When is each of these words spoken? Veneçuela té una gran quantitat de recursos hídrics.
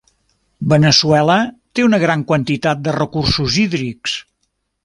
Veneçuela 0.71 1.35
té 1.79 1.85
una 1.89 2.01
gran 2.05 2.25
quantitat 2.33 2.83
de 2.89 2.99
recursos 2.99 3.59
hídrics. 3.67 4.21